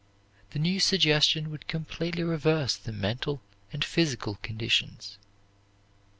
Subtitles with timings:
[0.49, 3.39] The new suggestion would completely reverse the mental
[3.71, 5.19] and physical conditions.